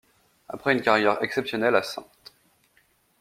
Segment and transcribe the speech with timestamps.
[0.49, 1.99] Après une carrière exceptionnelle à St.